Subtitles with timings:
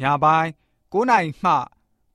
[0.00, 0.48] ညပိုင်း
[0.92, 1.52] 9နာရီမှ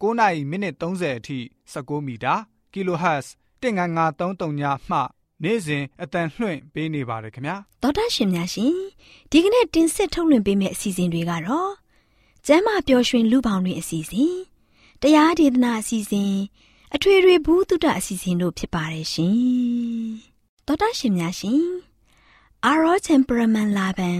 [0.02, 1.40] 9နာရီမိနစ်30အထိ
[1.74, 2.34] 16မီတာ
[2.74, 3.28] kHz
[3.62, 4.98] 19533ညမှ
[5.44, 8.74] နေ့စဉ်အတန်လွှင့်ပေးနေပါတယ်ခင်ဗျာဒေါက်တာရှင်များရှင်
[9.32, 11.72] ဒီကနေ့တင်ဆက်ထုတ်လွှင့်ပေးမယ့်အစီအစဉ်တွေကတော့
[12.46, 14.36] ကျမ်းမာပျော်ရွှင်လူပေါင်းတွင်အစီအစဉ်
[15.02, 16.34] တရားဒေသနာအစီအစဉ်
[16.96, 19.38] အထွေထွေဘုဒ္ဓအစီအစဉ်တို့ဖြစ်ပါတယ်ရှင်
[20.68, 21.64] ဒေါက်တာရှင်များရှင်
[22.66, 24.20] အာရော temperament လာပန်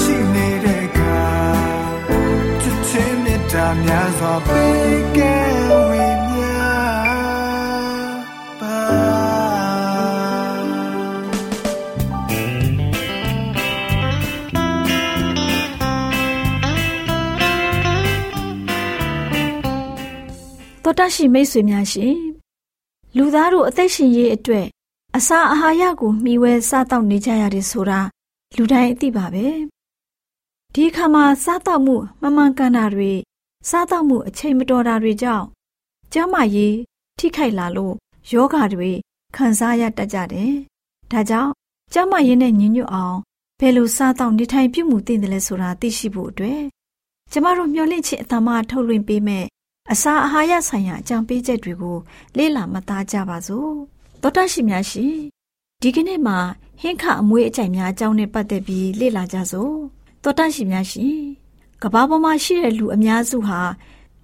[3.71, 5.35] မြတ်တာများစွာပေးကဲ
[5.89, 6.51] ဝေမျှ
[8.59, 8.77] ပါ
[20.83, 22.15] တော်တရှိမိတ်ဆွေများရှင်
[23.17, 24.67] လူသားတို့အသက်ရှင်ရေးအတွက်
[25.17, 27.99] အစာအာဟာရကိုမျှဝဲစားတောက်နေကြရတယ်ဆိုတာ
[28.55, 29.47] လူတိုင်းအသိပါပဲ
[30.73, 33.13] ဒီအခါမှာစားတောက်မှုမမှန်ကန်တာတွေ
[33.69, 35.45] စားတောက်မှုအချိန်မတော်တာတွေကြောင့်
[36.13, 36.75] ကျန်းမာရေး
[37.17, 37.95] ထိခိုက်လာလို့
[38.31, 38.91] ယောဂတွေ
[39.35, 40.53] ခံစားရတတ်ကြတယ်
[41.11, 41.51] ဒါကြောင့်
[41.93, 43.17] ကျန်းမာရေးနဲ့ညီညွတ်အောင်
[43.59, 46.61] ဘယ်လိုစားတောက်နေထိုင်ပြုမှုသင့်တယ်လဲဆိုတာသိရှိဖို့အတွက်
[47.31, 49.45] ကျမတို့မျှဝင့်ခြင်းအတ္တမထုတ်လွှင့်ပေးမယ်
[49.91, 51.97] အစာအာဟာရဆိုင်ရာအကြံပေးချက်တွေကို
[52.37, 53.71] လေ့လာမှတ်သားကြပါစို့
[54.21, 55.15] သောတရှိများရှင်
[55.81, 56.37] ဒီကနေ့မှာ
[56.81, 59.73] ဟင်းခအမွေးအကြိုက်များအကြောင်းနဲ့ပတ်သက်ပြီးလေ့လာကြစို့
[60.23, 61.17] သောတရှိများရှင်
[61.83, 63.59] ကဘာပေါ်မှာရှိတဲ့လူအများစုဟာ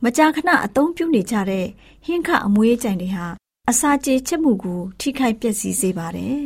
[0.03, 1.65] မကြာခဏအသုံးပြုနေကြတဲ့
[2.05, 3.27] ဟင်းခအမွေးအကြိုက်တွေဟာ
[3.69, 6.39] အစာကြေချက်မှုကို ထိခိုက်ပျက်စီးစေပါတယ်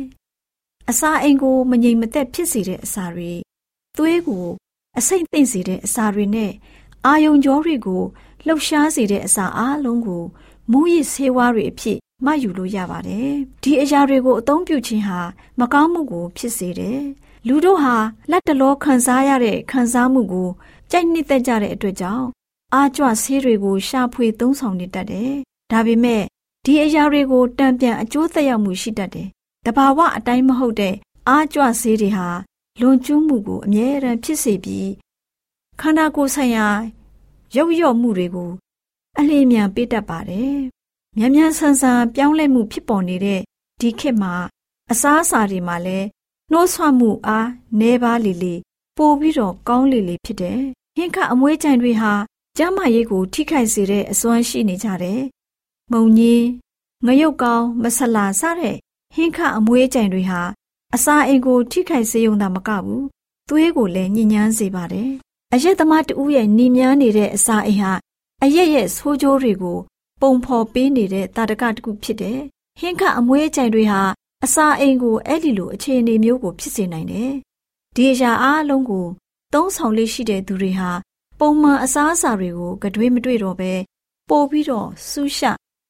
[0.90, 3.32] အစာအိမ်ကိုမငြိမ်မသက်ဖြစ်စေတဲ့အစာတွေ
[3.96, 4.46] သွေးကို
[4.98, 6.52] အဆိပ်သိမ့်စေတဲ့အစာတွေနဲ့
[7.06, 8.02] အာယုံကြောတွေကို
[8.46, 10.24] လှုပ်ရှားစေတဲ့အစာအလုံးကို
[10.70, 13.30] မူရစ်ဆေးဝါးတွေအဖြစ်မှတ်ယူလို့ရပါတယ်။
[13.62, 15.20] ဒီအရာတွေကိုအသုံးပြုခြင်းဟာ
[15.60, 17.00] မကောင်းမှုကို ဖြစ်စေတယ်။
[17.48, 17.94] လူတို့ဟာ
[18.30, 20.48] လက်တလောခံစားရတဲ့ခံစားမှုကို
[20.94, 22.26] ကြိုက်နှစ်သက်ကြတဲ့အတွက်ကြောင့်
[22.74, 25.32] အာကြွဆေးတွေကိုရှာဖွေသုံးဆောင်နေတတ်တယ်။
[25.70, 26.22] ဒါပေမဲ့
[26.64, 29.28] ဒီအရာတွေကိုတံပြန်အကျိုးသက်ရောက်မှုရှိတတ်တယ်။
[29.66, 30.94] တဘာဝအတိုင်းမဟုတ်တဲ့
[31.28, 32.28] အာကြွဆေးတွေဟာ
[32.80, 34.90] လွန်ကျူးမှုကိုအမြဲတမ်းဖြစ်စေပြီး
[35.80, 36.66] ခန္ဓာကိုယ်ဆိုင်ရာ
[37.56, 38.50] ရုပ်ရော့မှုတွေကို
[39.18, 40.56] အလျင်မြန်ပေးတတ်ပါတယ်။
[41.16, 43.40] မြန်မြန်ဆန်ဆန်ပြောင်းလဲမှုဖြစ်ပေါ်နေတဲ့
[43.80, 44.34] ဒီခေတ်မှာ
[44.90, 46.06] အစားအစာတွေမှာလည်း
[46.52, 47.48] နှိုးဆွမှုအား
[47.78, 48.54] နှဲပါလေလေ
[48.96, 50.62] ပိုပြီးတော့ကောင်းလေလေဖြစ်တယ်။
[50.96, 52.12] ဟင်းခအမွေးကြိုင်တွေဟာ
[52.56, 55.20] ကျန်းမာရေးကို ထိခိုက်စေတဲ့အစွမ်းရှိနေကြတယ်။
[55.92, 56.44] မုံကြီး
[57.06, 58.76] ငရုတ်ကောင်းမဆလာစတဲ့
[59.14, 60.40] ဟင်းခအမွေးကြိုင်တွေဟာ
[60.94, 63.04] အစာအိမ်ကို ထိခိုက်စေုံသာမကဘူး
[63.48, 65.10] သွေးကိုလည်းညှဉ်းညမ်းစေပါတယ်
[65.52, 67.92] အရက်သမားတဦးရဲ့ညီမြန်းနေတဲ့အစာအိမ်ဟာ
[68.42, 69.78] အရက်ရဲ့ဆိုးကျိုးတွေကို
[70.20, 72.38] ပုံဖော်ပေးနေတဲ့တာတကတခုဖြစ်တယ်။
[72.80, 74.02] ဟင်းခအမွေးအကြိုင်တွေဟာ
[74.44, 77.30] အစာအိမ်ကိုအဲ့ဒီလိုအခြေအနေမျိုးကိုဖြစ်စေနိုင်တယ်။
[77.94, 79.06] ဒီအရာအားလုံးကို
[79.52, 80.90] သုံးဆောင်လေးရှိတဲ့သူတွေဟာ
[81.38, 83.72] ပုံမှန်အစားအစာတွေကိုကြွေးမတွေ့တော့ဘဲ
[84.28, 85.46] ပို့ပြီးတော့ဆူးရှ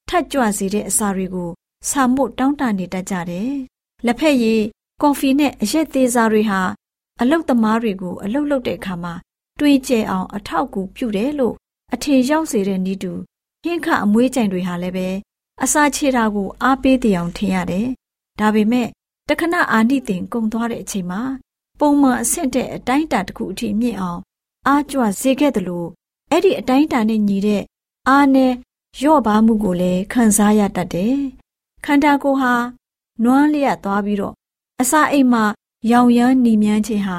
[0.08, 1.50] ထတ်ကြွစေတဲ့အစာတွေကို
[1.88, 3.52] ဆာမို့တောင်းတနေတတ်ကြတယ်။
[4.06, 4.62] လက်ဖက်ရည်
[5.02, 6.60] ကော်ဖီနဲ့အရက်သေးစားတွေဟာ
[7.20, 9.14] အလုတ်သမားတွေကိုအလုတ်လုတ်တဲ့အခါမှာ
[9.60, 11.54] တွေးကြဲအောင်အထောက်အကူပြုတယ်လို့
[11.94, 13.12] အထင်ရောက်စေတဲ့ဤတူ
[13.62, 15.08] ဟင်းခအမွေးကြိုင်တွေဟာလည်းပဲ
[15.62, 17.86] အစာချေတာကိုအားပေးတဲ့အောင်ထင်ရတယ်။
[18.40, 18.88] ဒါပေမဲ့
[19.28, 21.22] တခဏအာနိသင်ကုံသွားတဲ့အချိန်မှာ
[21.84, 24.20] ပုံမှန်အဆင့်တဲ့အတိုင်းအတာတစ်ခုအထိမြင့်အောင်
[24.67, 25.88] အားကြွစေခဲ့တယ်လို့
[26.31, 27.62] အဲ့ဒီအတိုင်းအတာနဲ့ညီတဲ့
[28.08, 28.52] အားနဲ့
[29.02, 31.17] ရော့ပါမှုကိုလည်းခံစားရတတ်တယ်။
[31.84, 32.55] ခန္ဓာကိုယ်ဟာ
[33.23, 34.34] နွမ်းလျက်သွားပြီးတော့
[34.81, 35.44] အစာအိမ်မှာ
[35.93, 37.19] ရောင်ရမ်းနီမြန်းခြင်းဟာ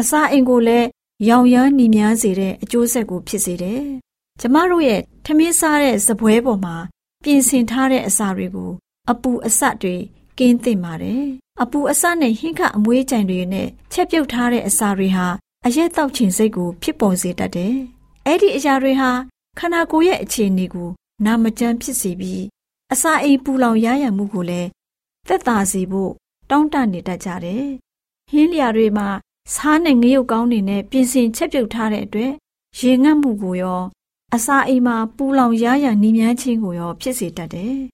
[0.00, 0.88] အစာအိမ်ကိုလည်း
[1.28, 3.82] ရောင်ရမ်းနီမြန်းစေတဲ့အကျိုးဆက်ကိုဖြစ်စေတယ်။
[4.40, 6.76] ကျမတို့ရဲ့ထမင်းစားတဲ့စပွဲပေါ်မှာ
[7.22, 8.70] ပြင်ဆင်ထားတဲ့အစာတွေကို
[9.10, 9.96] အပူအဆတ်တွေ
[10.38, 11.24] ကင်းသင့်ပါတယ်။
[11.62, 15.26] အပူအဆတ်နဲ့ဟင်းခအမွေးကြိုင်တွေနဲ့ချက်ပြုတ်ထားတဲ့အစာတွေဟာ
[15.66, 17.74] အရက်တောက်ချင်စိတ်ကိုဖြစ်ပေါ်စေတတ်တယ်။
[18.26, 19.10] အဲ့ဒီအရာတွေဟာ
[19.58, 20.88] ခန္ဓာကိုယ်ရဲ့အခြေအနေကို
[21.24, 22.42] နာမကျန်းဖြစ်စေပြီး
[22.92, 24.68] အစာအိမ်ပူလောင်ရရမှုကိုလည်း
[25.28, 26.12] သက်သာစေဖို့
[26.50, 27.64] တောင်းတနေတတ်ကြတယ်။
[28.30, 29.08] ဟင်းလျာတွေမှာ
[29.54, 32.32] စားနဲ့ငရုတ်ကောင်းတွေနဲ့ပြင်ဆင်ချက်ပြုတ်ထားတဲ့အတွက်
[32.78, 33.82] ရေငတ်မှုကိုရော
[34.34, 37.76] အစာအိမ်မှာပူလောင်ရရနှီးမြန်းခြင်းကိုရောဖြစ်စေတတ်တယ်။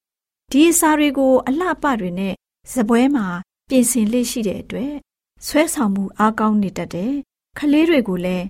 [0.53, 2.35] ဒီအစာတွေကိုအလှပတွေနဲ့
[2.73, 3.27] ဇပွဲမှာ
[3.69, 4.95] ပြင်ဆင်လေးရှိတဲ့အတွက်
[5.47, 7.13] ဆွဲဆောင်မှုအားကောင်းနေတတ်တယ်။
[7.59, 8.45] ခလေးတွေကိုလည်း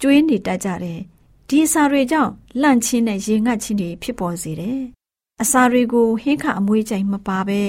[0.00, 1.00] ကျွေးနေတတ်ကြတယ်။
[1.48, 2.32] ဒီအစာတွေကြောင့်
[2.62, 4.80] လန့်ချင်းနဲ့ရေငတ်ခြင်းတွေဖြစ်ပေါ်စေတယ်။
[5.42, 7.62] အစာတွေကိုဟင်းခအမွေးကြိမ်မပါဘဲ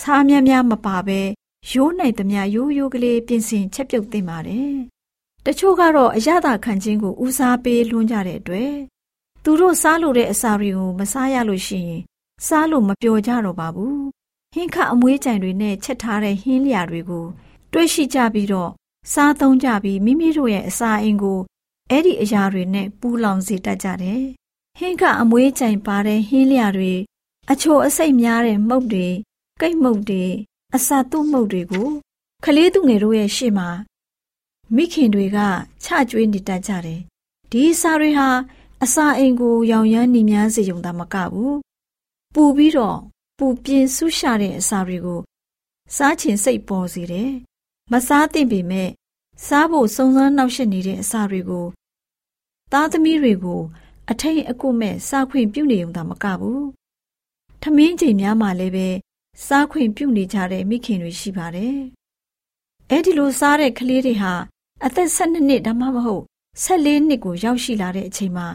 [0.00, 1.20] စားများများမပါဘဲ
[1.70, 4.74] ရိုးနိုင်သမျှရိုးရိုးကလေးပြင်ဆင်ချက်ပြုတ်သင့်ပါတယ်။
[5.46, 8.72] တချို့ကတော့အရသာခံခြင်းကိုဦးစားပေးလွှန်းကြတဲ့အတွက်
[9.44, 12.02] သူတို့စားလို့တဲ့အစာတွေကိုမစားရလို့ရှိရင်
[12.46, 13.98] စားလို့မပျော်ကြတော့ပါဘူး။
[14.54, 17.26] ဟင်းခအမွေးကြိမ်တွေနဲ့ချက်ထားတဲ့ဟင်းလျာတွေကို
[17.72, 18.70] တွေ့ရှိကြပြီးတော့
[19.12, 21.40] စားသုံးကြပြီးမိမိတို့ရဲ့အစာအိမ်ကို
[21.90, 24.22] အဲ့ဒီအရာတွေနဲ့ပူလောင်စေတတ်ကြတယ်။
[24.78, 26.92] ဟင်းကအမွေးကြိမ်ပါတဲ့ဟင်းလျာတွေ
[27.50, 29.08] အချိုအစိတ်များတဲ့မှုတ်တွေ
[29.60, 30.24] ကိတ်မှုတ်တွေ
[30.74, 31.88] အစာတုမှုတ်တွေကို
[32.44, 33.68] ခလေးသူငယ်တို့ရဲ့ရှေ့မှာ
[34.74, 35.38] မိခင်တွေက
[35.84, 37.00] ချကျွေးနေတတ်ကြတယ်။
[37.50, 38.28] ဒီအစာတွေဟာ
[38.84, 41.54] အစာအိမ်ကိုရောင်ရမ်းနေများစေုံသာမကဘူး။
[42.34, 42.98] ပူပြီးတော့
[43.38, 45.20] ပူပြင်းဆူရှာတဲ့အစာတွေကို
[45.96, 47.30] စားချင်စိတ်ပေါ်စေတယ်။
[47.92, 48.90] မစားသင့်ပေမဲ့
[49.46, 51.66] စားဖို့စုံစမ်းနှောက်ယှက်နေတဲ့အစာတွေကို
[52.72, 53.62] သားသမီးတွေကို
[54.10, 56.62] အထိန်အကွမဲ့စားခွင့်ပြုနေုံသာမကဘူး။
[57.62, 58.88] ထမင်းချိန်များမှာလည်းပဲ
[59.46, 61.76] စားခွင့်ပြုနေကြတဲ့မိခင်တွေရှိပါတယ်။
[62.90, 64.32] အဲဒီလိုစားတဲ့ကလေးတွေဟာ
[64.84, 66.24] အသက်12နှစ်ဒါမှမဟုတ်
[66.64, 68.48] 14နှစ်ကိုရောက်ရှိလာတဲ့အချိန်မှာ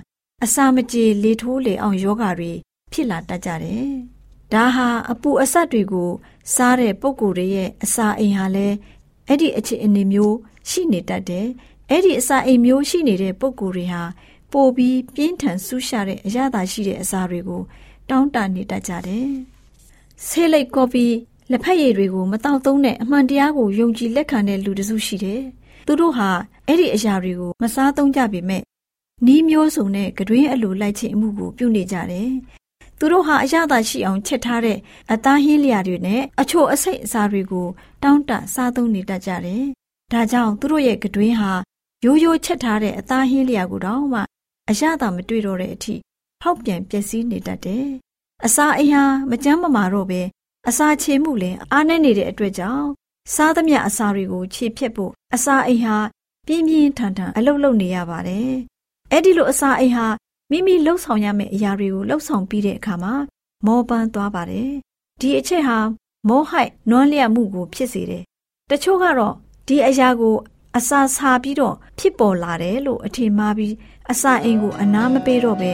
[0.44, 2.54] အစာမကြေလေထိုးလေအောင်ယောဂါတွေ
[2.96, 3.88] ဖြစ်လာတတ်ကြတယ်။
[4.54, 6.10] ဒါဟာအပူအဆက်တွေကို
[6.56, 8.76] စားတဲ့ပုံကိုယ်တွေရဲ့အစာအိမ်ဟာလည်း
[9.28, 10.36] အဲ့ဒီအခြေအနေမျိုး
[10.70, 11.48] ရှိနေတတ်တယ်။
[11.90, 14.04] အဲ့ဒီအစာအိမ်မျိုးရှိနေတဲ့ပုံကိုယ်တွေဟာ
[14.52, 17.62] ပိုပြီးပြင်းထန်ဆူးရှာတဲ့အရသာရှိတဲ့အစာတွေကို
[18.10, 19.28] တောင်းတနေတတ်ကြတယ်။
[20.28, 21.06] ဆေးလိပ်ကော်ပီ
[21.52, 25.42] လက်ဖက်ရည်တွေကိုမတောက်သုံးတဲ့အမှန်တရားကိုယုံကြည်လက်ခံတဲ့လူတစုရှိတယ်။
[25.88, 26.30] သူတို့ဟာ
[26.68, 28.64] အဲ့ဒီအရာတွေကိုမစားသုံးကြပေမဲ့
[29.26, 32.30] နီးမျိုးစုံနဲ့ကတွင်းအလိုလိုက်ခြင်းအမှုကိုပြုနေကြတယ်။
[33.00, 34.78] သူတို့ဟာအရသာရှိအောင်ချက်ထားတဲ့
[35.12, 37.68] အသားဟင်းလျာတွေနဲ့အချို့အစိတ်အစာတွေကို
[38.04, 39.64] တောင်းတစားသုံးနေတတ်ကြတယ်။
[40.12, 41.52] ဒါကြောင့်သူတို့ရဲ့ကတွင်းဟာ
[42.06, 44.22] ရိုးရိုးချက်ထားတဲ့အသားဟင်းလျာကိုတော့မှ
[44.70, 45.96] အရသာမတွေ့တော့တဲ့အထိ
[46.42, 47.88] ဖောက်ပြန်ပျက်စီးနေတတ်တယ်။
[48.46, 50.22] အစာအိမ်ဟာမကြမ်းမမာတော့ပဲ
[50.70, 52.88] အစာချေမှုလည်းအားနည်းနေတဲ့အတွက်ကြောင့်
[53.34, 55.98] စားသမျှအစာတွေကိုခြေဖြတ်ဖို့အစာအိမ်ဟာ
[56.48, 58.52] ပြင်းပြင်းထန်ထန်အလုပ်လုပ်နေရပါတယ်။
[59.12, 60.08] အဲ့ဒီလိုအစာအိမ်ဟာ
[60.52, 63.14] မိမိလှုပ်ဆောင်ရမယ့်အရာတွေကိုလှုပ်ဆောင်ပြီးတဲ့အခါမှာ
[63.66, 64.72] မောပန်းသွားပါတယ်။
[65.22, 65.78] ဒီအချက်ဟာ
[66.30, 68.24] မောဟိုက်နွမ်းလျက်မှုကိုဖြစ်စေတယ်။
[68.70, 69.34] တချို့ကတော့
[69.68, 70.36] ဒီအရာကို
[70.78, 73.74] အစာစားပြီးတော့ဖြစ်ပေါ်လာတယ်လို့အထင်မှားပြီး
[74.12, 75.72] အစာအိမ်ကိုအနာမပေးတော့ပဲ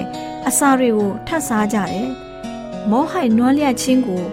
[0.47, 2.09] အစာတွေကိုထပ်စားကြတယ်။
[2.89, 4.23] မောဟိုက်နွမ်းလျက်ခြင်းကို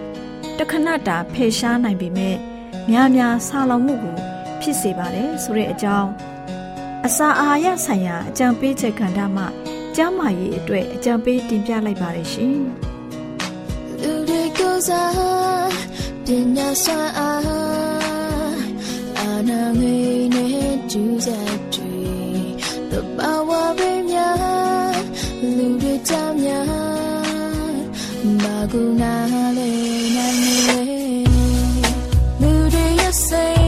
[0.57, 2.35] တခဏတာဖယ်ရှားနိုင်ပေမဲ့
[2.89, 4.17] များများဆာလောင်မှုကို
[4.61, 6.09] ဖြစ်စေပါတယ်ဆိုတဲ့အကြောင်း
[7.05, 9.47] အစာအာဟာရဆိုင်ရာအကြံပေးချက်ကဏ္ဍမှာ
[10.01, 12.59] ကျန်းမာရေးအတွက်အကြံပေးတင်ပြလိုက်ပါတယ်ရှင်။
[14.01, 15.71] လူတွေကိုစား
[16.25, 18.57] ပညာစွမ်းအား
[19.19, 19.95] အာနာငေ
[20.33, 21.97] နဲ့ကျူးစားတွေ
[22.91, 24.97] တဘာဝရင်းများ
[25.57, 26.71] လူတွေကြများ
[28.43, 29.15] မာကူနာ
[29.57, 30.57] လေးနိုင်နေ
[32.41, 33.58] လူတွေရဲ့စိတ်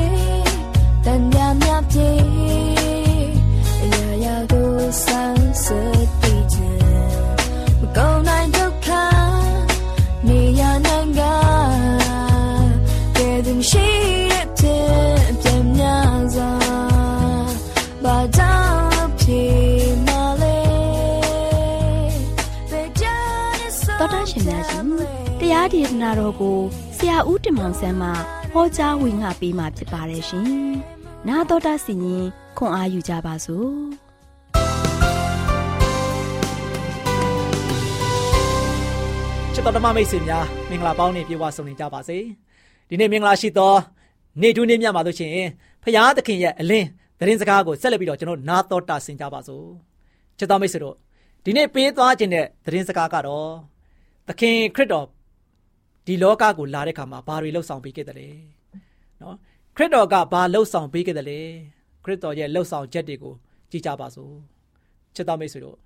[25.92, 26.58] သနာတော်ကို
[26.98, 28.10] ဆရာဦးတင်မောင်ဆန်းမှ
[28.54, 30.50] ဟောကြားဝင်ငါပေးมาဖြစ်ပါတယ်ရှင်။
[31.28, 32.26] နာတော်တာစီရင်
[32.58, 33.70] ခွန်အားယူကြပါစို့။
[39.54, 42.18] ချစ်တော်ဓမ္မမိတ်ဆွေများမင်္ဂလာပေါင်းနဲ့ပြေဝဆုံနေကြပါစေ။
[42.90, 43.74] ဒီနေ့မင်္ဂလာရှိသော
[44.42, 45.34] နေ့တူးနေ့မြတ်မှာလို့ချင်း
[45.84, 46.88] ဖရာသခင်ရဲ့အလင်း
[47.20, 49.66] သတင်းစကားကိုဆက်လက်ပြီးတော့ကျွန်တော်နာတော်တာဆင်ကြပါစို့။
[50.38, 50.96] ချစ်တော်မိတ်ဆွေတို့
[51.46, 53.50] ဒီနေ့ပေးသွားခြင်းတဲ့သတင်းစကားကတော့
[54.28, 55.08] သခင်ခရစ်တော်
[56.06, 58.30] ဒီလောကကိုလာတဲ့ခါမှာဘာတွေလှုပ်ဆောင်ပေးခဲ့တယ်လဲ
[59.22, 59.36] နော်
[59.76, 61.40] ခရစ်တော်ကဘာလှုပ်ဆောင်ပေးခဲ့တယ်လဲ
[62.04, 63.34] ခရစ်တော်ရဲ့လှုပ်ဆောင်ချက်တွေကို
[63.72, 64.34] ကြည့်ကြပါစို့
[65.16, 65.78] ချစ်တော်မိတ်ဆွေတို့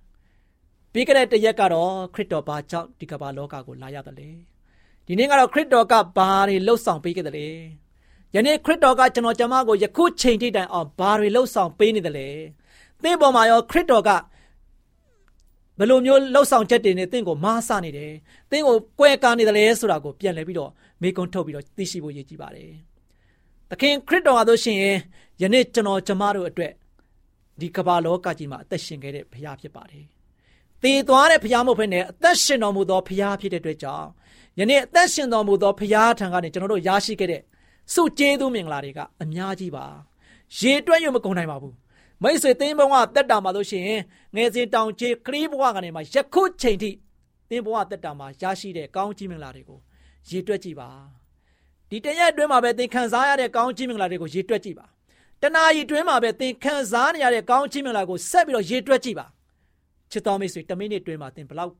[0.92, 4.28] ပြီးခဲ့တဲ့တရက်ကတော့ခရစ်တော်ဘာကြောင့်ဒီကမ္ဘာလောကကိုလာရတယ်လဲ
[5.06, 7.48] ဒီနေ့ကတော့ခရစ်တော်ကဘာတွေလှုပ်ဆောင်ပေးခဲ့တယ်လဲ
[8.34, 12.28] ယနေ့ခရစ်တော်ကကျွန်တော်ကျမကိုယခုချိန်ထိတိုင်အောင်ဘာတွေလှုပ်ဆောင်ပေးနေတယ်လဲ
[13.02, 14.10] သင်ပေါ်မှာရောခရစ်တော်က
[15.78, 18.12] ဘယ်လိုမျိုးလှုပ်ဆောင်ချက်တွေနဲ့တင့်ကိုမားဆနေတယ်။
[18.50, 20.70] တင့်ကိုကွဲကားနေတယ်လဲဆိုတာကိုပြန်လည်ပြီးတော့
[21.02, 22.70] မေကွန်းထုတ်ပြီးတော့သိရှိဖို့ရည်ကြီးပါတယ်။
[23.70, 24.78] သခင်ခရစ်တော်ဟာဆိုရှင်
[25.42, 26.72] ယနေ့ကျွန်တော်ကျမတို့အတွက်
[27.60, 30.04] ဒီကမ္ဘာလောကကြီးမှာအသက်ရှင်ခဲ့တဲ့ဘုရားဖြစ်ပါတယ်။
[30.82, 34.08] တည်သွားတဲ့ဘုရားမဟုတ်ဘဲနဲ့အသက်ရှင်တော်မူသောဘုရားဖြစ်တဲ့အတွက်ကြောင့်
[34.58, 37.42] ယနေ့အသက်ရှင်တော်မူသောဘုရားထံကနေကျွန်တော်တို့ရရှိခဲ့တဲ့
[37.94, 39.86] စုကျေးဇူးမင်္ဂလာတွေကအများကြီးပါ။
[40.58, 41.74] ရေတွက်ရမကုန်နိုင်ပါဘူး။
[42.22, 44.02] မိတ်ဆွေသင်းဘဝတက်တာမှာလို့ရှိရင်
[44.36, 46.90] ငယ်စဉ်တောင်ချေခရီးဘဝကနေမှယခုချိန်ထိ
[47.50, 49.78] သင်းဘဝတက်တာမှာရရှိတဲ့ကောင်းကြီးမင်္ဂလာတွေကို
[50.30, 50.88] ရေတွက်ကြည့်ပါ
[51.90, 54.86] ဒီတရက်အတွင်းမှာပဲသင်ခံစားရတဲ့ကောင်းကြီးမင်္ဂလာတွေကိုရေတွက်ကြည့်ပါ
[55.42, 59.26] တနာရီအတွင်းမှာပဲသင်ခံစားနေရတဲ့ကောင်းကြီးမင်္ဂလာကိုဆက်ပြီးတော့ရေတွက်ကြည့်ပါ
[60.10, 61.72] ချစ်တော်မိတ်ဆွေ10မိနစ်အတွင်းမှာသင်ဘလောက်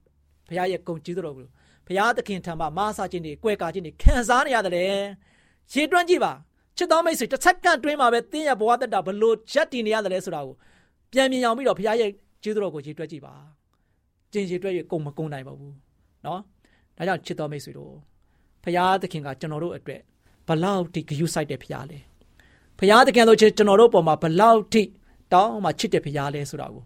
[0.49, 1.47] ဘုရားရဲ့ဂုဏ်ကြီးတော်ကို
[1.87, 4.85] ဘုရားသခင်ထံမှာမာစာခြင်းတွေ၊ကွဲကာခြင်းတွေခံစားနေရတယ်လေ
[5.73, 6.33] ရေတွက်ကြည့်ပါ
[6.78, 10.56] ချစ်တော်မိတ်ဆွေတစ်စက္ကန့်အတွင်းမှာပဲသင်ရဲ့ဘဝတက်တာဘလို့ရက်တည်နေရတယ်လဲဆိုတာကို
[11.12, 12.10] ပြန်မြင်အောင်ပြီးတော့ဘုရားရဲ့
[12.44, 13.34] ကျေးဇူးတော်ကိုရေတွက်ကြည့်ပါ
[14.32, 15.76] ကျင်ရေတွက်ရကုန်မကုန်နိုင်ပါဘူး
[16.24, 16.40] เนาะ
[16.98, 17.94] ဒါကြောင့်ချစ်တော်မိတ်ဆွေတို့
[18.64, 20.02] ဖရာသခင်ကကျွန်တော်တို့အတွက်
[20.48, 22.00] ဘလောက်ထိဂရုစိုက်တဲ့ဖရာလဲ
[22.80, 24.82] ဖရာသခင်တို့ချင်းကျွန်တော်တို့ပေါ်မှာဘလောက်ထိ
[25.34, 26.84] တောင်းမှချစ်တဲ့ဖရာလဲဆိုတာကို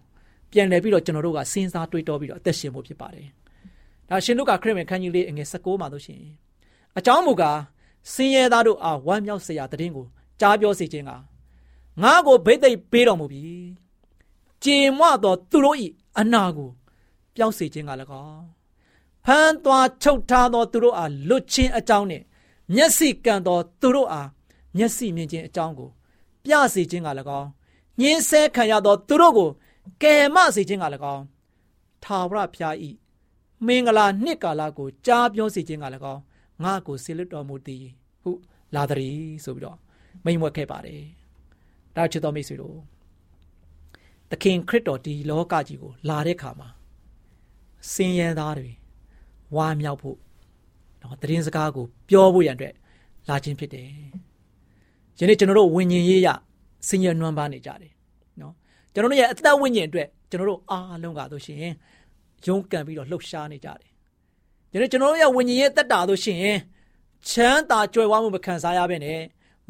[0.52, 3.28] ပြန်လည်ပြီးတော့ကျွန်တော်တို့ကစဉ်းစားတွေးတောပြီးတော့အသက်ရှင်ဖို့ဖြစ်ပါတယ်
[4.10, 6.22] ဒါရှင်လုကာခရစ်ဝင်ခန်းကြီးလေးအငယ်16မှာဆိုရှင်
[6.98, 7.60] အကြောင်းမူကား
[8.13, 10.07] စင်ရဲသားတို့အားဝမ်းမြောက်စရာတည်င်းကို
[10.41, 11.11] ကြားပြောစေခြင်းက
[12.03, 13.45] ငါကိုဗိသိက်ပေးတော်မူပြီ
[14.65, 15.77] ကြေမွသောသူတို့၏
[16.19, 16.71] အနာကို
[17.35, 17.91] ပျောက်စေခြင်းက၎
[18.25, 18.45] င်း
[19.27, 22.25] ဖမ်းသွားချုပ်ထားသောသူတို့အားလွတ်ခြင်းအကြောင်းနှင့်
[22.75, 24.29] မျက်စိကံသောသူတို့အား
[24.77, 25.91] မျက်စိမြင်ခြင်းအကြောင်းကို
[26.45, 27.09] ပြစေခြင်းက၎
[27.41, 27.49] င်း
[28.01, 29.51] ညင်းဆဲခံရသောသူတို့ကို
[30.03, 31.25] ကယ်မစေခြင်းက၎င်း
[32.05, 32.75] ထာဝရဘုရား၏
[33.67, 36.21] မင်္ဂလာနှစ်ကာလကိုကြားပြောစေခြင်းက၎င်း
[36.65, 37.85] ငါ့ကိုဆေလွတ်တော်မူသည်
[38.23, 38.31] ဟု
[38.75, 39.79] လာသည်ဆိုပြီးတော့
[40.25, 41.03] မိန်ဝက်ခဲ့ပါတယ်။
[41.97, 42.77] ဒါချစ်တော်မိတ်ဆွေတို့
[44.31, 46.69] သခင်ခရစ်တော်ဒီလောကကြီးကိုလာတဲ့ခါမှာ
[47.93, 48.71] စင်ရန်သားတွေ
[49.57, 50.19] ဝါမြောက်ဖို့
[51.03, 52.75] နော်တရင်စကားကိုပြောဖို့ရန်အတွက်
[53.29, 53.89] လာခြင်းဖြစ်တယ်။
[55.19, 56.29] ယနေ့ကျွန်တော်တို့ဝိညာဉ်ရေးရ
[56.89, 57.93] စင်ရနွမ်းပါနေကြတယ်
[58.41, 58.55] နော်။
[58.93, 61.59] ကျွန်တော်တို့ရဲ့အသက်ဝိညာဉ်အတွက်ကျွန်တော်တို့အားလုံးကဆိုရှင်
[62.47, 63.90] ရုန်းကန်ပြီးတော့လှုပ်ရှားနေကြတယ်။
[64.73, 66.39] ယနေ့ကျွန်တော်တို့ရဲ့ဝိညာဉ်ရေးတက်တာဆိုရှင်
[67.29, 69.21] ချမ်းသာကြွယ်ဝမှုမခံစားရဘဲနဲ့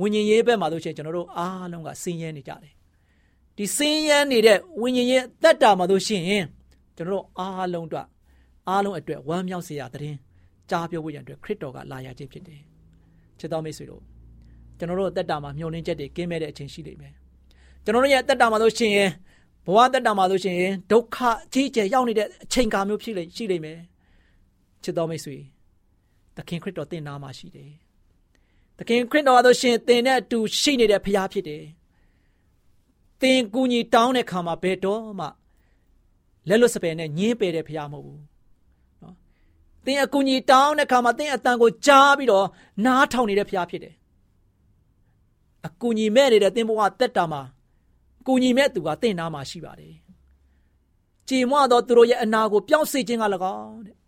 [0.01, 2.73] ဝိညာဉ်ရေးဘက်မှာဆိုရှင်ကျွန်တော်တို့အားလုံးကစင်ရဲနေကြတယ်။
[3.57, 6.23] ဒီစင်ရဲနေတဲ့ဝိညာဉ်ရေးတက်တာမှာဆိုရှင်
[6.97, 8.07] ကျွန်တော်တို့အားလုံးအတွက်
[8.69, 10.15] အားလုံးအတွက်ဝမ်းမြောက်စေရတဲ့
[10.71, 12.61] ကြားပြောဖို့ရန်အတွက်ခရစ်တော်ကလာရခြင်းဖြစ်တယ်။
[13.39, 14.03] ချစ်တော်မိတ်ဆွေတို့
[14.79, 17.13] ကျွန်တော်တို့အသက်တာမှာမျှော်လင့်ချက်တွေကင်းမဲ့တဲ့အချိန်ရှိနေမယ်။
[17.85, 18.95] ကျွန်တော်တို့ရဲ့အသက်တာမှာဆိုရှင်
[19.67, 20.59] ဘဝအသက်တာမှာဆိုရှင်
[20.93, 23.79] ဒုက္ခအကြီးအကျယ်ရောက်နေတဲ့အချိန်ကာမျိုးဖြစ်လေရှိနေမယ်။
[24.83, 25.37] ချစ်တော်မိတ်ဆွေ
[26.37, 27.71] သခင်ခရစ်တော်သင်နာမှာရှိတယ်။
[28.79, 31.65] သခင်ခရစ်တော်ကဆိုရှင်သင်နဲ့အတူရှိနေတဲ့ဖခင်ဖြစ်တယ်။
[33.21, 35.27] သင်ကူညီတောင်းတဲ့ခါမှာဘယ်တော့မှ
[36.49, 38.21] လက်လွတ်စပယ်နဲ့ညင်းပယ်တဲ့ဖခင်မဟုတ်ဘူး
[39.85, 42.47] သင်အကူကြီးတောင်းတဲ့ခါမှာသင်အတန်ကိုကြားပြီးတော့
[42.85, 43.95] နားထောင်နေတဲ့ဖရားဖြစ်တယ်။
[45.67, 47.43] အကူကြီးမဲ့နေတဲ့သင်ဘဝတက်တာမှာ
[48.27, 49.95] ကူညီမဲ့သူကသင်နာမှာရှိပါတယ်။
[51.29, 53.25] ကြည်မွသောသူတို့ရဲ့အနာကိုပြောင်းစေခြင်းက၎
[53.57, 53.97] င်းတဲ့။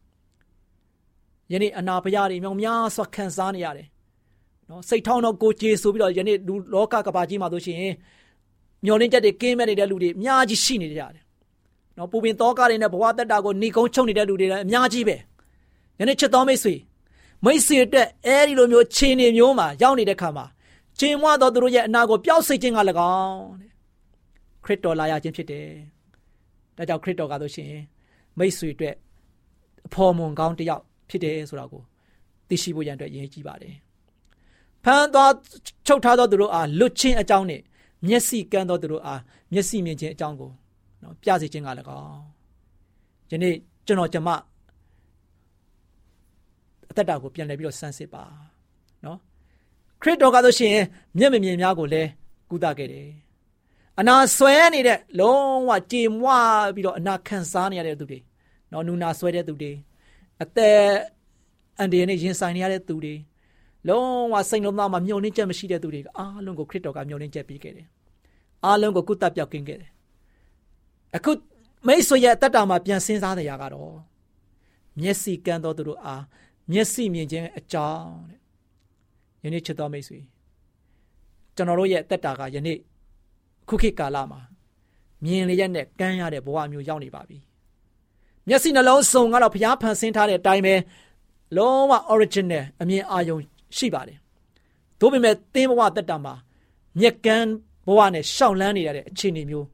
[1.52, 3.86] ယနေ့အနာဖရားတွေမြောင်များစွာခံစားနေရတယ်။
[4.70, 7.78] နော်စိတ်ထောင်းတော့ကိုကြေဆိုပြီးတော့ယနေ့လူလောကကဘာကြီးမှာဆိုရှင်
[8.84, 11.24] မျောလင်းချက်တွေကင်းမဲ့နေတဲ့လူတွေအများကြီးရှိနေကြတယ်။
[11.96, 15.16] နော်ပူပင်တောကားတွေနဲ့ဘဝတက်တာကိုနှီးကုန်းချုပ်နေတဲ့လူတွေလည်းအများကြီးပဲ။
[16.00, 16.74] ယနေ့ချစ်တော်မိတ်ဆွေ
[17.44, 20.46] မိတ်ဆွေအတွက်အဲဒီလိုမျိုးခြေနေမျိုးမှာရောက်နေတဲ့ခါမှာ
[20.98, 22.80] ခြေမွားတော်သူတို့ရဲ့အနာကိုပျောက်စိတ်ခြင်းက၎
[23.14, 23.70] င်းတဲ့
[24.64, 25.66] ခရစ်တော်လာရခြင်းဖြစ်တယ်။
[26.76, 27.72] ဒါကြောင့်ခရစ်တော်ကဆိုရှင်
[28.38, 28.94] မိတ်ဆွေအတွက်
[29.86, 30.82] အဖော်မွန်ကောင်းတယောက်
[31.12, 31.82] ဖြစ်တယ်ဆိုတာကို
[32.48, 33.74] သိရှိဖို့ရန်အတွက်ရည်ကြီးပါတယ်။
[34.84, 35.32] ဖန်သွား
[35.86, 37.60] ချုပ်ထားသောသူတို့အားလွတ်ချင်းအကြောင်းနဲ့
[38.06, 39.20] မျက်စိကန်းသောသူတို့အား
[39.52, 40.50] မျက်စိမြင်ခြင်းအကြောင်းကို
[41.02, 42.22] နော်ပြစေခြင်းက၎င်း
[43.30, 43.54] ယနေ့
[43.86, 44.28] ကျွန်တော်ကျမ
[46.90, 48.22] အသက်တာကိုပြန်လည်ပြီးတော့စမ်းစစ်ပါ
[49.04, 49.18] နော်
[50.02, 50.76] ခရစ်တော်ကဆိုရှင်
[51.18, 52.08] မျက်မမြင်များကိုလည်း
[52.50, 53.08] ကုသခဲ့တယ်
[53.98, 56.28] အနာဆွဲနေတဲ့လုံးဝကြေမွ
[56.74, 58.18] ပြီးတော့အနာခံစားနေရတဲ့သူတွေ
[58.72, 59.72] နော်နူနာဆွဲတဲ့သူတွေ
[60.42, 60.78] အသက်
[61.78, 63.14] အန်ဒီယနဲ့ရင်ဆိုင်နေရတဲ့သူတွေ
[63.88, 67.86] လုံးဝစိတ်လုံးသားမှာမျောနှင်းချက်မရှိတဲ့သူတွေအားလုံးကိုခရစ်တော်ကမျောနှင်းချက်ပေးခဲ့တယ်
[68.64, 69.90] အားလုံးကိုကုသပြောက်ကင်းခဲ့တယ်
[71.16, 71.32] အခု
[71.86, 73.94] မိတ်ဆွေရဲ့အသက်တာမှာပြန်စဉ်းစားနေရကတော့
[75.00, 76.22] မျက်စိကန်းတော်သူတို့အား
[76.70, 78.40] မျက်စိမြင်ခြင်းအကြောင်းတဲ့
[79.50, 80.18] ယနေ့ချစ်တော်မိတ်ဆွေ
[81.56, 82.78] ကျွန်တော်တို့ရဲ့တက်တာကယနေ့
[83.68, 84.40] ခုခေတ်ကာလမှာ
[85.24, 87.38] မြင်လျက်နဲ့ကမ်းရတဲ့ဘဝမျိုးရောက်နေပါပြီ
[88.48, 90.74] မျက်စိနှလုံးစုံကတော့ဘုရားဖန်ဆင်းထားတဲ့အတိုင်းပဲ
[91.56, 93.38] လုံးဝ original အမြင်အာရုံ
[93.76, 94.18] ရှိပါတယ်
[95.00, 96.34] ဒါပေမဲ့သင်ဘဝတက်တာမှာ
[96.98, 97.48] မြက်ကမ်း
[97.86, 99.66] ဘဝနဲ့ရှောက်လန်းနေရတဲ့အခြေအနေမျိုး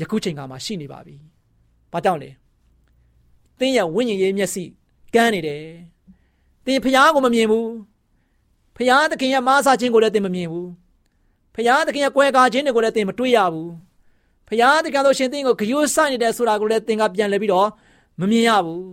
[0.00, 1.16] ယခုချိန်ကမှရှိနေပါပြီ။
[1.92, 2.30] ဘာကြောင့်လဲ
[3.58, 4.64] သင်ရဲ့ဝိညာဉ်ရေးမျက်စိ
[5.14, 5.62] ကန်းနေတယ်
[6.64, 7.70] သင်ဖျားကိုမမြင်ဘူး
[8.76, 10.68] ဖျားသခင်ရဲ့မားစားခြင်းကိုလည်းသင်မမြင်ဘူး
[11.54, 13.70] ဖျားသခင်ရဲ့ကွယ်ကာခြင်းတွေကိုလည်းသင်မတွေ့ရဘူး
[14.52, 17.68] ဖျားသခင်တို့ရှင်သင်ကိုဂယိုးဆိုင်နေတယ်ဆိုတာကိုလည်းသင်ကပြန်လဲပြီးတော့
[18.20, 18.84] မမြင်ရဘူး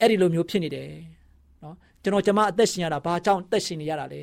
[0.00, 0.90] အဲ့ဒီလိုမျိုးဖြစ်နေတယ်
[1.62, 4.22] နော်ကျွန်တော်ကျမအသက်ရှင်ရတာဘာကြောင့်သက်ရှင်နေရတာလဲ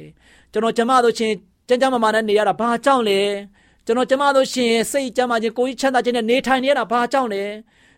[0.52, 1.34] ကျွန်တော်ကျမတို့ချင်း
[1.68, 3.20] ကြမ်းကြမ်းမာမာနဲ့နေရတာဘာကြောင့်လဲ
[3.86, 7.44] ကျွန်တော်ကျမတို့ရှင်စိတ်ကြမ်းမာခြင်းကိုယ်ကြီးချမ်းသာခြင်းနဲ့နေထိုင်နေရတာဘာကြောင့်လဲ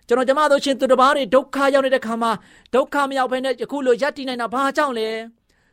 [0.08, 2.32] ကျွန်တော်ကျမတို့ရှင်သူတစ်ပါးတွေဒုက္ခရောက်နေတဲ့ခါမှာ
[2.74, 5.10] ဒုက္ခမရောက်ဘဲနဲ့ယခုလိုရပ်တည်နိုင်တာဘာကြောင့်လဲ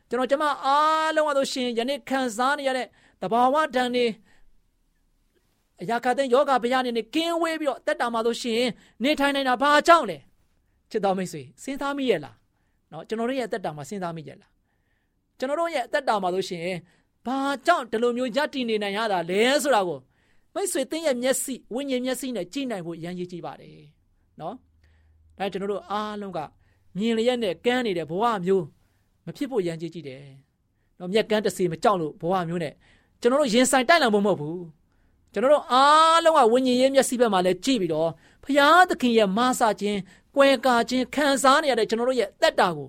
[0.09, 2.87] ကျွန်တော်ကျမအားလုံးအတို့ရှင်ယနေ့ခံစားနေရတဲ့
[3.21, 4.05] တဘာဝတန်နေ
[5.82, 8.62] အရာခတဲ့ယောဂဗျာနေနေကင်းဝေးပြီးတော့တက်တာမှလို့ရှင်
[9.02, 10.18] နေထိုင်နိုင်တာဘာကြောင့်လဲ
[10.90, 12.36] ချစ်တော်မိတ်ဆွေစဉ်းစားမိရဲ့လား
[12.90, 14.50] เนาะကျွန်တော်တို့ရဲ့တက်တာမှာစဉ်းစားမိရဲ့လား
[15.38, 16.64] ကျွန်တော်တို့ရဲ့တက်တာမှာလို့ရှင်
[17.26, 19.98] ဘာကြောင့်ဒီလိုမျိုးယက်တည်နေနိုင်ရတာလဲဆိုတာကို
[20.54, 23.86] မိတ်ဆွေသင်ရဲ့မျက်စိဝိညာဉ်မျက်စိနဲ့ကြည့်နိုင်ဖို့အရန်ကြီးကြည့်ပါတယ်
[24.40, 24.54] နော်
[25.38, 26.38] ဒါကျွန်တော်တို့အားလုံးက
[26.96, 28.64] မြင်လျက်နဲ့ကန်းနေတဲ့ဘဝမျိုး
[29.26, 30.22] မဖြစ်ဖို့ရန်ကြီးကြည့်တယ်
[30.98, 32.74] နော်မြက်ကန်းတစီမကြောက်လို့ဘဝမျိုးနဲ့
[33.20, 34.62] ကျွန်တော်တို့ရင်ဆိုင်တိုက်လာဖို့မဟုတ်ဘူး
[35.33, 38.09] ကျွန်တော်တို့အားလုံးကဝိညာဉ်ရေးမျက်စိဘက်မှာလည်းကြည့်ပြီးတော့
[38.43, 39.99] ဖရာသခင်ရဲ့မဆာခြင်း
[40.35, 42.87] ကွယ်ကာခြင်းခံစားနေရတဲ့ကျွန်တော်တို့ရဲ့တက်တာကို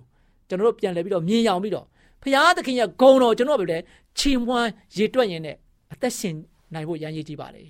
[0.48, 1.86] ကျွန်တော်တို့ပြန်လဲပြီးတော့မြင်ရအောင်ပြီးတော့
[2.22, 3.78] ဖရာသခင်ရဲ့ဂုဏ်တော်ကျွန်တော်တို့ပဲ
[4.18, 5.56] ချီးမွမ်းရည်တွက်ရင်နဲ့
[5.92, 6.34] အသက်ရှင်
[6.74, 7.64] နိုင်ဖို့ရန်ရည်ကြည့်ပါလေ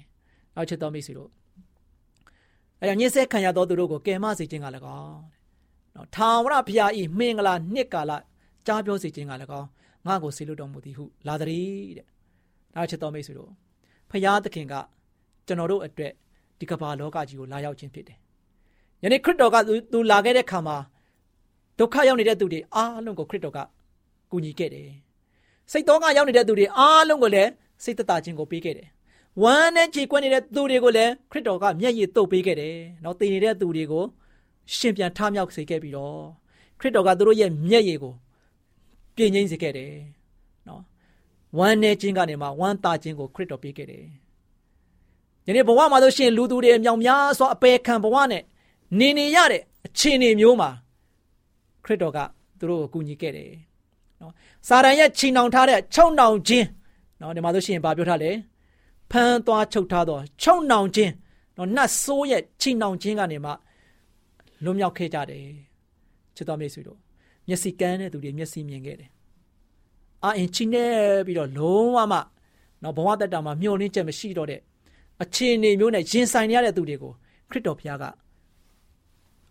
[0.55, 1.29] နောက်ချက်တော်မိတ်ဆွေတို့
[2.81, 5.19] အဲဒါညစ်ဆက်ခံရသောသူတို့ကိုကယ်မစေခြင်းကလည်းကောင်း
[5.95, 8.13] နော်ထာဝရဘုရားဤမင်္ဂလာနှစ်ကာလ
[8.67, 9.69] ကြားပြောစေခြင်းကလည်းကောင်း
[10.07, 12.07] ငါ့ကိုဆေလို့တော်မူသည်ဟုလာသည်တဲ့
[12.75, 13.51] နောက်ချက်တော်မိတ်ဆွေတို့
[14.11, 14.75] ဖရာသခင်က
[15.47, 16.13] ကျွန်တော်တို့အတွက်
[16.59, 18.19] ဒီကမ္ဘာလောကကြီးကိုလာရောက်ခြင်းဖြစ်တယ်
[19.03, 19.57] ယနေ့ခရစ်တော်က
[19.93, 20.77] သူလာခဲ့တဲ့ခါမှာ
[21.79, 23.59] ဒုက္ခရောက်နေတဲ့သူတွေအားလုံးကိုခရစ်တော်က
[24.31, 24.91] ကူညီခဲ့တယ်
[25.73, 27.51] စိတ်တော်ကရောက်နေတဲ့သူတွေအားလုံးကိုလည်း
[27.85, 28.89] စိတ်သက်သာခြင်းကိုပေးခဲ့တယ်
[29.43, 34.05] ဝမ်းနဲ့ကြေကွက်နေတဲ့သူတွေကိုလည်းခရစ်တော်ကမျက်ရည်တုပ်ပေးခဲ့တယ်။နော်တည်နေတဲ့သူတွေကို
[34.77, 36.21] ရှင်ပြန်ထမြောက်စေခဲ့ပြီးတော့
[36.81, 38.15] ခရစ်တော်ကသူတို့ရဲ့မျက်ရည်ကို
[39.17, 40.18] ပြင်းငိမ့်စေခဲ့တယ်။နော်
[41.57, 44.05] ဝမ်းနဲ့ခြင်းကနေမှဝမ်းသာခြင်းကိုခရစ်တော်ပေးခဲ့တယ်။
[45.47, 48.43] ယနေ့ဘဝမှာဆိုရှင်လူသူတွေမြောင်များစွာအပေခံဘဝနဲ့
[48.99, 50.71] နေနေရတဲ့အခြေအနေမျိုးမှာ
[51.85, 52.19] ခရစ်တော်က
[52.59, 53.51] သူတို့ကိုကူညီခဲ့တယ်။
[54.21, 54.33] နော်
[54.69, 56.67] စာရန်ရဲ့ချီနှောင်ထားတဲ့ချုံနှောင်ခြင်း
[57.21, 58.37] နော်ဒီမှာဆိုရှင်ဗာပြောထားတယ်။
[59.11, 61.13] ဖမ်းသွားချုပ်ထားသောချုံနှောင်ခြင်း
[61.57, 63.53] နော်နတ်ဆိုးရဲ့ချိနှောင်ခြင်းကနေမှ
[64.65, 65.45] လွတ်မြောက်ခဲ့ကြတယ်
[66.37, 66.99] ချစ်တော်မိတ်ဆွေတို့
[67.49, 69.11] မျက်စိကန်းတဲ့သူတွေမျက်စိမြင်ခဲ့တယ်
[70.25, 70.85] အာအင်ချိနေ
[71.27, 72.19] ပြီးတော့လုံးဝမှ
[72.83, 74.61] နော်ဘဝတက်တာမှာမျောလင်းချက်မရှိတော့တဲ့
[75.23, 77.13] အခြေအနေမျိုးနဲ့ရင်ဆိုင်ရတဲ့သူတွေကို
[77.51, 78.05] ခရစ်တော်ဘုရားက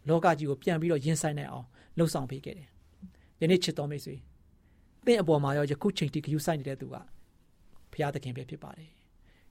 [0.08, 1.66] လောကကြီးကိုပြန်ပြီးတော့ရင်ဆိုင်နိုင်အောင်
[1.98, 2.68] လှုပ်ဆောင်ပေးခဲ့တယ်
[3.42, 4.16] ယနေ့ချစ်တော်မိတ်ဆွေ
[5.06, 6.96] တင့်အပေါ်မှာရောယခုချိန်ထိဂရုစိုက်နေတဲ့သူက
[7.92, 8.90] ဘုရားသခင်ပဲဖြစ်ပါတယ်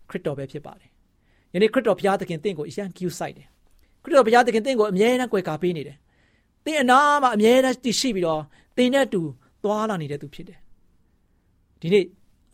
[0.09, 0.91] ခရစ်တော်ပဲဖြစ်ပါတယ်။
[1.55, 3.47] ယနေ့ခရစ်တော်ဘုရားသခင်တင့်ကိုအရန်ကျူးဆိုင်တယ်။
[4.03, 5.97] ခရစ်တော်ဘုရားသခင်တင့်ကိုအမြဲတမ်းကြွယ်ကာပေးနေတယ်။
[6.65, 8.43] တင့်အနာမှာအမြဲတမ်းတည်ရှိပြီးတော့
[8.77, 9.21] တင်နဲ့တူ
[9.63, 10.59] သွားလာနေတဲ့သူဖြစ်တယ်။
[11.81, 12.05] ဒီနေ့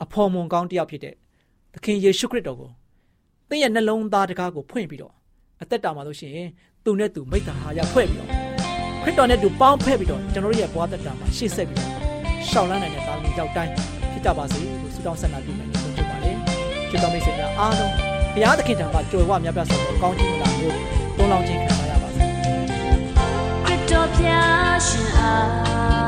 [0.03, 1.15] အဖော်မွန်ကောင်းတယောက်ဖြစ်တဲ့
[1.73, 2.71] သခင်ယေရှုခရစ်တော်ကို
[3.49, 5.15] တင့်ရဲ့နှလုံးသားတကားကိုဖွင့်ပြီးတော့
[5.63, 6.49] အသက်တာမှာလို့ရှိရင်
[6.85, 8.29] သူနဲ့သူမိတ္တဟာရဖွဲ့ပြီးတော့
[9.03, 11.93] ခရစ်တော်နဲ့တူပေါင်းဖက်ပြီးတော့ကျွန်တော်တို့ရဲ့ဘဝသက်တာမှာရှေ့ဆက်ပြီးတော့
[12.49, 13.73] ရှောက်လန်းနိုင်တဲ့တာဝန်ရောက်တိုင်း
[14.13, 16.37] ဖြစ်ကြပါစေလို့ဆုတောင်းဆန္ဒပြုနေတယ်
[16.91, 17.93] ချစ်တော်မိတ်ဆွေများအားလုံး
[18.35, 20.77] ဘုရားသခင်ထံမှာကြွယ်ဝမြတ်ပြတ်စွာကောင်းချီးလာလို့
[21.17, 22.25] တွန်းလောင်းခြင်းခံရပါစေ
[23.65, 26.02] ခရစ်တော်ဖျားရှင်အား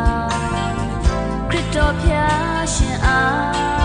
[1.54, 3.83] ခရစ်တော်ဖျားရှင်အား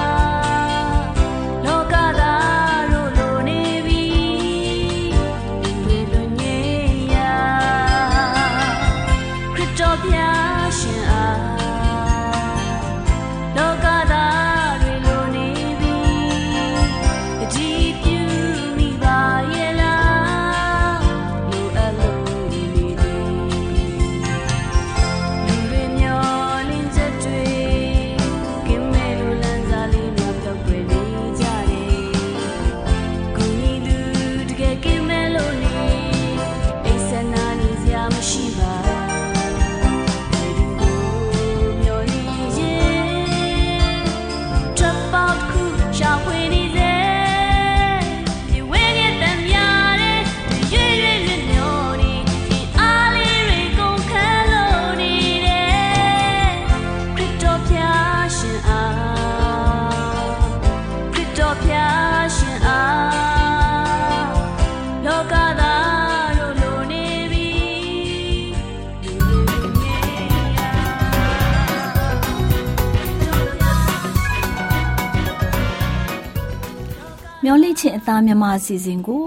[78.09, 79.23] သားမြမအစီအစဉ်ကို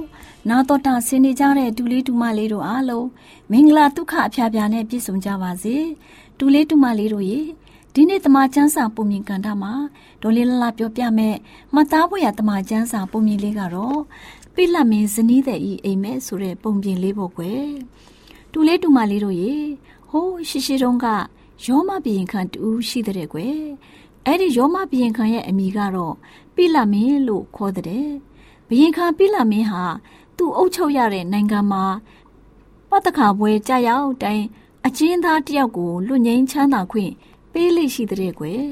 [0.48, 3.08] နာတော်တာဆင်းနေကြတဲ့ဒူလေးဒူမလေးတို့အားလုံး
[3.50, 5.76] မင်္ဂလာဒုက္ခအဖျားဖျားနဲ့ပြည့်စုံကြပါစေ
[6.38, 7.40] ဒူလေးဒူမလေးတို့ရေ
[7.94, 9.72] ဒီနေ့တမချန်းစာပုံမြင်ကန်တာမှာ
[10.22, 11.36] ဒေါ်လေးလလပြောပြမဲ့
[11.74, 13.98] မသားဘွေရတမချန်းစာပုံမြင်လေးကတော့
[14.54, 17.66] ပိလမင်းဇနီးတဲ့ဤအိမ်မဲဆိုတဲ့ပုံပြင်လေးပေါ့ကွယ်
[18.52, 19.52] ဒူလေးဒူမလေးတို့ရေ
[20.10, 21.06] ဟိုးရှိရှိတုန်းက
[21.66, 23.56] ယောမဘီရင်ခံတူရှိတဲ့ကွယ်
[24.26, 26.14] အဲ့ဒီယောမဘီရင်ခံရဲ့အမိကတော့
[26.54, 28.06] ပိလမင်းလို့ခေါ်တဲ့
[28.74, 29.84] ဘီရင်ခံပိလမင်းဟာ
[30.36, 31.84] သူ့အုပ်ချုပ်ရတဲ့နိုင်ငံမှာ
[32.90, 34.44] ပတ်တခါပွဲကြာရောက်တိုင်း
[34.86, 37.12] အချင်းသားတယောက်ကိုလွတ်ငင်းချမ်းသာခွင့်
[37.52, 38.62] ပေးလိရှိတဲ့ကွယ်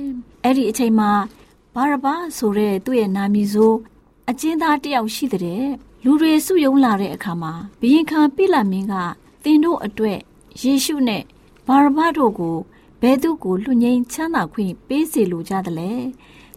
[0.42, 1.10] အဲ့ဒီအချိန်မှာ
[1.74, 3.72] ဘာရဘာဆိုတဲ့သူ့ရဲ့နာမည်ဆို
[4.30, 5.64] အချင်းသားတယောက်ရှိတဲ့
[6.04, 8.94] လူတွေစုယုံလာတဲ့အခါမှာဘီရင်ခံပိလမင်းက
[9.44, 10.18] သင်တို့အတွက်
[10.62, 11.22] ယေရှုနဲ့
[11.66, 12.56] ဘာရဘာတို့ကို
[13.00, 15.90] ဘယ်သူကိုလွတ်ငင်းချမ်းသာခွင့်ပေးစီလိုကြသလဲ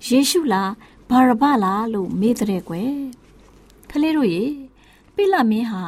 [0.08, 0.72] ယေရှုလား
[1.10, 2.96] ဘာရဘာလားလို့မေးတဲ့ကွယ်
[3.96, 4.46] ကလေးတို့ရေ
[5.16, 5.84] ပိလမင်းဟာ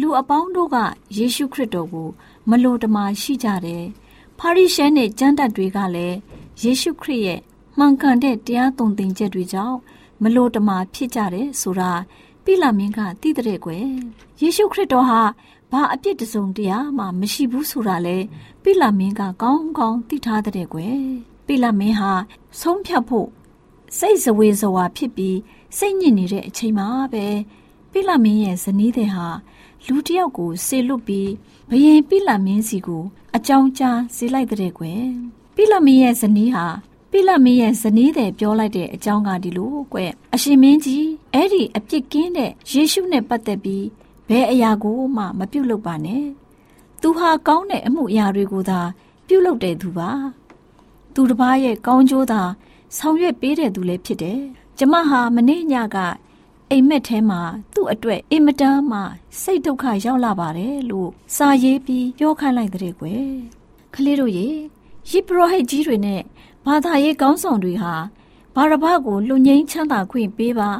[0.00, 0.76] လူအပေါင်းတို့က
[1.16, 2.08] ယေရှုခရစ်တော်ကို
[2.50, 3.84] မလိုတမာရှိကြတယ်။
[4.38, 6.16] ဖာရိရှဲနဲ့ကျမ်းတတ်တွေကလည်း
[6.62, 7.40] ယေရှုခရစ်ရဲ့
[7.78, 9.78] မှန်ကန်တဲ့တရားသွန်သင်ချက်တွေကြောင့်
[10.22, 11.92] မလိုတမာဖြစ်ကြတယ်ဆိုတာ
[12.44, 13.86] ပိလမင်းကသိတဲ့ကွယ်။
[14.40, 15.20] ယေရှုခရစ်တော်ဟာ
[15.70, 18.18] ဘာအပြစ်တစုံတရားမှမရှိဘူးဆိုတာလေ
[18.62, 20.98] ပိလမင်းကကောင်းကောင်းသိထားတဲ့ကွယ်။
[21.46, 22.12] ပိလမင်းဟာ
[22.60, 23.28] ဆုံးဖြတ်ဖို့
[23.98, 25.38] စိတ်ဇဝေဇဝါဖြစ်ပြီး
[25.78, 27.26] စိတ်ညစ်နေတဲ့အချိန်မှာပဲ
[27.92, 29.28] ပိလမင်းရဲ့ဇနီးတဲ့ဟာ
[29.86, 31.30] လူတယောက်ကိုဆေလွတ်ပြီး
[31.70, 33.04] ဘယင်ပိလမင်းစီကို
[33.36, 35.04] အကြောင်းကြားစေလိုက်တဲ့ကွယ်
[35.56, 36.66] ပိလမင်းရဲ့ဇနီးဟာ
[37.10, 39.98] ပိလမင်းရဲ့ဇနီးတဲ့ပြောလိုက်တဲ့အကြောင်းကဒီလိုကွ
[40.34, 43.86] အရှင်မင်းကြီးအဲ့ဒီအပြစ်ကင်းတဲ့ယေရှုနဲ့ပတ်သက်ပြီး
[44.28, 46.24] ဘယ်အရာကိုမှမပြုတ်လုပ်ပါနဲ့
[47.00, 48.80] သူဟာကောင်းတဲ့အမှုအရာတွေကိုသာ
[49.26, 50.10] ပြုတ်လုပ်တဲ့သူပါ
[51.14, 52.42] သူတစ်ပါးရဲ့ကောင်းကျိုးသာ
[52.96, 54.40] ဆောင်ရွက်ပေးတဲ့သူလည်းဖြစ်တယ်
[54.78, 55.96] ကျမဟာမနေ့ညက
[56.70, 57.40] အိမ်မက်ထဲမှာ
[57.74, 59.00] သူ့အတွက်အင်မတန်မှ
[59.40, 63.26] စိတ်ဒုက္ခရောက်လာပါတယ်လို့စာရေးပြီးပြောခိုင်းလိုက်တဲ့ကွယ်
[63.94, 64.48] ကလေးတို့ရေ
[65.10, 66.22] ယိပရောဟိတ်ကြီးတွေနဲ့
[66.66, 67.94] ဘာသာရေးကောင်းဆောင်တွေဟာ
[68.54, 70.70] ဘာရဘကိုလူငိမ့်ချမ်းသာခွင့်ပေးပါ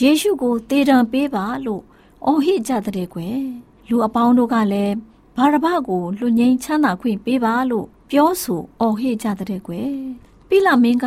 [0.00, 1.82] ယေရှုကိုတေတံပေးပါလို့
[2.24, 3.40] အော်ဟစ်ကြတဲ့ကွယ်
[3.88, 4.94] လူအပေါင်းတို့ကလည်း
[5.36, 9.92] ဘာရဘကိုလူငိမ့်ချမ်းသာခွင့်ပေးပါလို့ပြောဆိုအော်ဟစ်ကြတဲ့ကွယ်
[10.48, 11.06] ပိလမင်းက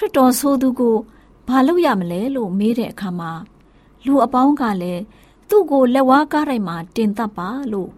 [0.00, 0.96] ခရစ်တော်ဆိုသူကို
[1.48, 3.32] ဘာလုပ်ရမလဲလို့မေးတဲ့အခါမှာ
[4.06, 5.02] လူအပေါင်းကလည်း
[5.48, 7.90] သူ့ကိုလက်ဝါးကားတိုင်းမှာတင်တပ်ပါလို့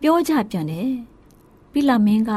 [0.00, 0.90] ပြောကြပြန်တယ်။
[1.72, 2.32] ပိလမင်းက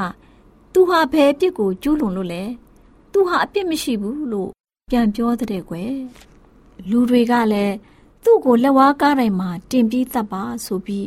[0.73, 2.43] သူဟာဘယ်အပြစ်ကိုကျူးလွန်လို့လဲ။
[3.11, 4.49] သူဟာအပြစ်မရှိဘူးလို့
[4.91, 5.93] ပြန်ပြောတဲ့ကွယ်။
[6.89, 7.75] လူတွေကလည်း
[8.23, 11.05] သူ့ကိုလက်ဝါးကားတိုင်းမှာတင်ပြီးတပ်ပါဆိုပြီး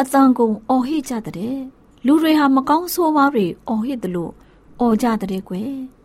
[0.00, 1.56] အတန်ကုန်အော်ဟစ်ကြတဲ့
[2.06, 4.32] လူတွေဟာမကောင်းဆိုးဝါးတွေအော်ဟစ်တယ်လို့
[4.80, 5.72] အော်ကြတဲ့ကွယ်။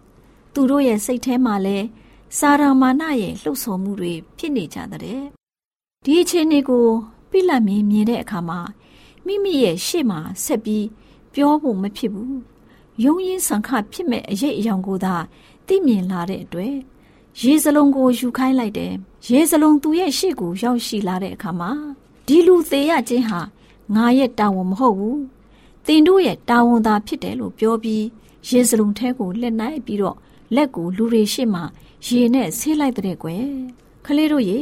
[0.59, 1.85] သူတို့ရဲ့စိတ်ထဲမှာလည်း
[2.37, 5.21] စာရမာနရဲ့လှုပ်ဆော်မှုတွေဖြစ်နေကြတဲ့
[6.05, 6.85] ဒီအခြေအနေကို
[7.29, 8.59] ပိလတ်မင်းမြင်တဲ့အခါမှာ
[9.25, 10.85] မိမိရဲ့ရှေ့မှာဆက်ပြီး
[11.33, 12.37] ပြောဖို့မဖြစ်ဘူး
[13.03, 15.15] ယုံရင်ဆံခဖြစ်မဲ့အရေးအယောင်ကိုသာ
[15.67, 16.75] သိမြင်လာတဲ့အတွက်
[17.41, 18.93] ရေစလုံးကိုယူခိုင်းလိုက်တယ်
[19.29, 21.71] ရေစလုံးသူ့ရဲ့ရှေ့ကိုရောက်ရှိလာတဲ့အခါမှာ
[22.27, 23.41] ဒီလူသေးရခြင်းဟာ
[23.95, 25.19] ငါရဲ့တာဝန်မဟုတ်ဘူး
[25.85, 28.03] တင်တို့ရဲ့တာဝန်သာဖြစ်တယ်လို့ပြောပြီး
[28.49, 30.17] ရေစလုံးထဲကိုလက်နိုင်ပြီးတော့
[30.55, 31.63] လက်ကိုလူတွေရှေ့မှာ
[32.05, 33.45] ရေနဲ့ဆေးလိုက်တဲ့ကွယ်
[34.05, 34.59] ခလေးတို့ရေ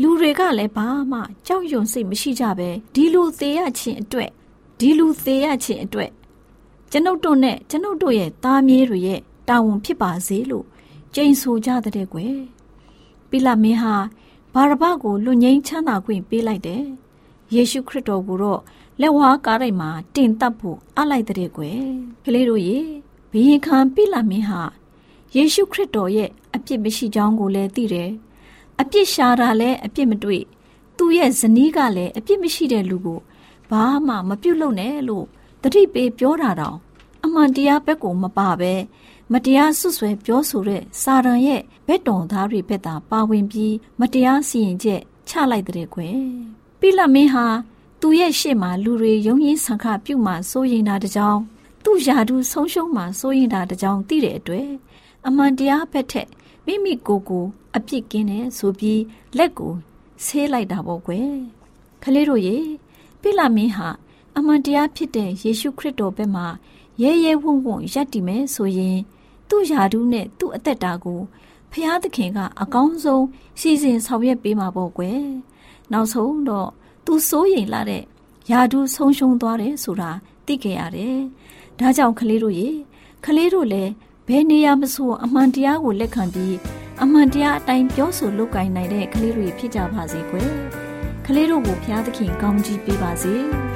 [0.00, 4.30] လူတွေကလည်းဘာမှကြောက်ရွံ့စိတ်မရှိကြပဲဒီလူသေးရခြင်းအတွက်
[4.78, 6.10] ဒီလူသေးရခြင်းအတွက်
[6.90, 10.66] ကျွန်ုပ်တို့နဲ့ကျွန်ုပ်တို့ရဲ့သားမြေးတွေရဲ့တာဝန်ဖြစ်ပါစေလို့
[11.14, 12.36] ကြိမ်ဆိုကြတဲ့ကွယ်
[13.30, 13.94] ပိလမင်းဟာ
[14.54, 16.84] ဘာရဘကိုလူငိမ့်ချမ်းသာခွင့်ပေးလိုက်တယ်
[17.54, 18.60] ယေရှုခရစ်တော်ကိုတော့
[19.00, 21.80] လက်ဝါးကားတိုင်းမှာတင်တပ်ဖို့အလိုက်တဲ့ကွယ်
[22.24, 22.78] ကလေးတို့ရေ
[23.30, 24.62] ဘီရင်ခံပိလမင်းဟာ
[25.36, 28.10] ယေရှုခရစ်တော်ရဲ့အပြစ်မရှိကြောင်းကိုလည်းသိတယ်။
[28.80, 30.42] အပြစ်ရှာတာလည်းအပြစ်မတွေ့။
[30.96, 33.20] သူ့ရဲ့ဇနီးကလည်းအပြစ်မရှိတဲ့လူကို
[33.70, 35.26] ဘာမှမပြုတ်လို့နဲ့လို့
[35.62, 36.78] တတိပေးပြောတာတောင်
[37.24, 38.74] အမှန်တရားဘက်ကိုမပါပဲ
[39.32, 46.18] မတရားဆွဆွဲပြောဆိုတဲ့စာရန်ရဲ့ဘက်တော်သားတွေဘက်သာပါဝင်ပြီးမတရားစီရင်ချက်ချလိုက်တဲ့ကွယ်။
[46.80, 47.46] ပိလမင်းဟာ
[48.00, 51.38] သူ့ရဲ့ရှေ့မှာလူတွေယုံရင်းဆန်ခပြုတ်မှစိုးရင်တာတကြောင်
[51.84, 54.68] သူ့ယာဒူဆုံးရှုံးမှစိုးရင်တာတကြောင်သိတဲ့အတွက်
[55.28, 56.28] အမှန်တရားဘက်ထက်
[56.66, 57.44] မိမိကိုယ်ကို
[57.76, 59.02] အပြစ်ကင်းတယ်ဆိုပြီး
[59.38, 59.72] လက်ကို
[60.24, 61.30] ဆေးလိုက်တာပေါ့ကွယ်
[62.02, 62.56] ခလေးတို့ရေ
[63.20, 63.88] ပိလမင်းဟာ
[64.36, 66.46] အမှန်တရားဖြစ်တဲ့ယေရှုခရစ်တော်ဘက်မှာ
[67.02, 68.98] ရဲရဲဝံ့ဝံ့ရပ်တည်မယ်ဆိုရင်
[69.48, 71.20] သူ့ယာဒူးနဲ့သူ့အသက်တာကို
[71.72, 73.24] ဖျားသခင်ကအကောင်းဆုံး
[73.60, 75.20] စီစဉ်ဆောင်ရွက်ပေးမှာပေါ့ကွယ်
[75.92, 76.70] နောက်ဆုံးတော့
[77.04, 78.02] သူစိုးရိမ်လာတဲ့
[78.50, 80.10] ယာဒူးဆုံးရှုံးသွားတယ်ဆိုတာ
[80.46, 81.18] သိခဲ့ရတယ်
[81.78, 82.68] ဒါကြောင့်ခလေးတို့ရေ
[83.24, 83.92] ခလေးတို့လည်း
[84.28, 86.56] ဘယ်နေရာမဆိုအမှန်တရားကိုလက်ခံပြီး
[87.02, 90.50] အမှန်တရားအတိုင်းပြောဆိုလုပ်ကိုင်နိုင်တဲ့ကလေးတွေဖြစ်ကြပါစေကွယ်
[91.24, 93.34] ကကလေးတို့ကိုဘုရားသခင်ကောင်းကြီးပေးပါစေ။။